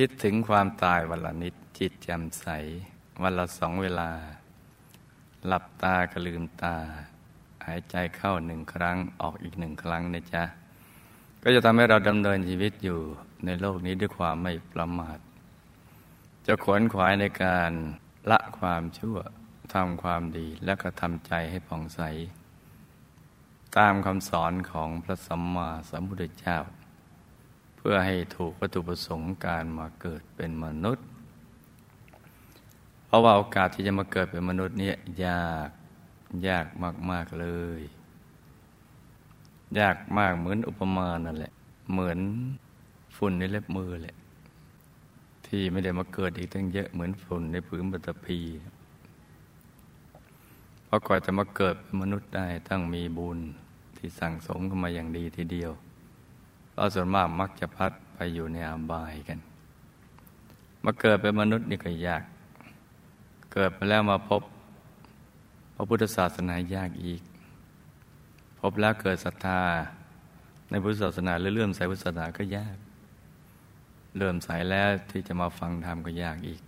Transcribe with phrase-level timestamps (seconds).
[0.00, 2.46] คิดถึงความตายวันละนิดจิตแจ่มใส
[3.22, 4.10] วันละสองเวลา
[5.46, 6.76] หลับตาก็ลืมตา
[7.66, 10.44] หายใจเข้าหนึ่งครั้งออกอีกหนึ่งครั้งนะจ๊ะ
[11.42, 13.00] ก็จะทำให้เราดำเนินชีวิตอยู่
[13.44, 15.18] ในโลกนี้ด้วยความไม่ประมาท
[16.46, 17.72] จะขวนขวายในการ
[18.30, 19.18] ละความชั่ว
[19.74, 22.00] ทำความดีแล้วก็ทำใจให้ผ่องใส
[23.76, 26.58] ตามคำสอนของพระสัมมาสัมพุทธเจ้า
[27.88, 31.06] พื่อให้ถูกวัตถุประสงค์การมาเกิดเป็นมนุษย์
[33.06, 35.70] เพราะว่าโอกาสที่จะมาเกิดเป็นมนุษย์เนี่ยยาก
[36.48, 36.66] ยาก
[37.10, 37.46] มาก ๆ เล
[37.78, 37.80] ย
[39.78, 41.52] ยากมากเหมือนอุปมานั่นแหละ
[41.92, 42.18] เหมือน
[43.16, 44.16] ฝุ่นในเล็บมือแหละ
[45.46, 48.38] ที่ไม่ได้มาเกิดอีกตั้งเยอะเหมือนฝุ่นในผืนปฐพี
[50.86, 53.38] เพราะก่อนจะมาเกิดเป็นมนุษย์ได้ต้องมีบุญ
[53.96, 55.72] ที่สั่งสมกันมาอย่างดีทีเดียว
[56.76, 59.38] เราส่วนมากมักจะพัดไปอยู่ในอาบายกัน
[60.84, 62.24] มาเกิดเป็นมนุษย์นี่ก็ยาก
[63.52, 64.42] เกิดมาแล้วมาพบ
[65.74, 67.22] พระพุทธศาสนายากอีก
[68.60, 69.60] พบแล้วเกิดศรัทธา
[70.70, 72.76] ในพุทธศาสนาหรือเลื่อมใสพุทธศาสนาก็ยาก
[74.16, 76.62] เลื่อมใสแล้วที่จะมาฟังธรรมก็ยากอีก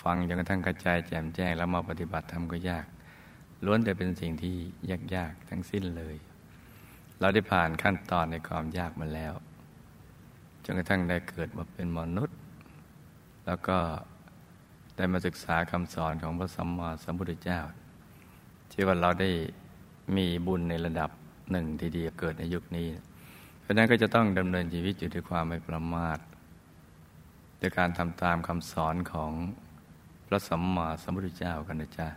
[0.00, 2.86] ฟังจนกระทั่งกระจายแจ่มแจ้งแล้วมาปฏิบัติธรรมก็ยาก
[3.64, 4.54] ล้วนแต่เป็นสิ่งที่
[5.14, 6.16] ยากๆ ทั้งสิ้นเลย
[7.20, 9.34] เราได้ผ่านขั้นตอนในความยากมาแล้ว
[10.64, 12.36] จนกระทั่งได้เกิดมาเป็นมนุษย์
[13.46, 13.76] แล้วก็
[14.96, 17.60] ได้มาศึกษาคำสอนของพระสัมมาสัมพุทธเจ้า
[18.70, 19.30] ที่ว่าเราได้
[20.16, 21.10] มีบุญในระดับ
[21.50, 22.86] หนึ่งทีเดียวเกิดในยุคนี้
[23.60, 26.18] เพราะนั้นก็จะต้องดำเนินชีวิตอยู่ด้วยความไม่ประมาท
[27.60, 29.32] ด้วยการทำตามคำสอนของ
[30.26, 32.08] พระสัมมาสัมพุทธเจ้ากันนะจ๊ะ